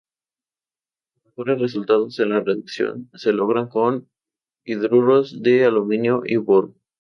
Los 1.13 1.25
mejores 1.25 1.61
resultados 1.61 2.19
en 2.19 2.29
la 2.29 2.39
reducción 2.39 3.11
se 3.13 3.33
logran 3.33 3.67
con 3.67 4.09
hidruros 4.65 5.43
de 5.43 5.65
aluminio 5.65 6.23
y 6.25 6.37
boro. 6.37 6.73